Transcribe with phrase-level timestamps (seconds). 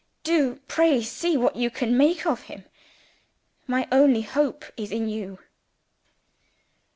[0.23, 2.65] Do pray see what you can make of him!
[3.67, 5.37] My only hope is in you."